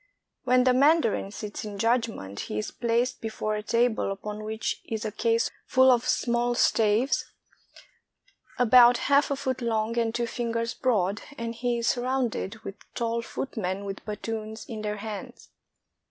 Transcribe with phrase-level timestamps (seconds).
[0.45, 4.81] When the mandarin sits in judgment, he is placed be fore a table upon which
[4.85, 7.25] is a case full of small staves
[8.57, 12.01] about i8i CHINA half a foot long and two lingers broad, and he is sur
[12.01, 15.49] rounded with tall footmen with battoons in their hands.